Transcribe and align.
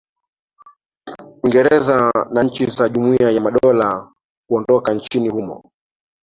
uingereza 1.43 2.11
na 2.31 2.43
nchi 2.43 2.65
za 2.65 2.89
jumuiya 2.89 3.31
ya 3.31 3.41
madola 3.41 4.11
kuondoka 4.47 4.93
nchini 4.93 5.29
humo 5.29 5.71